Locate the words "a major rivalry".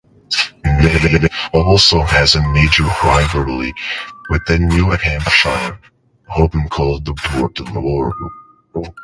2.33-3.71